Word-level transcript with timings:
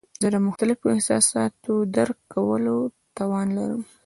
زه 0.21 0.27
د 0.35 0.37
مختلفو 0.47 0.93
احساساتو 0.95 1.73
درک 1.95 2.17
کولو 2.33 2.77
توان 3.17 3.47
لرم. 3.57 3.81